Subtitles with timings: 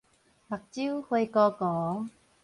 [0.03, 0.03] 目
[0.71, 1.57] 睭花糊
[2.03, 2.09] 糊